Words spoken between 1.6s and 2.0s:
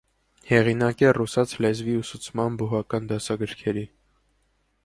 լեզվի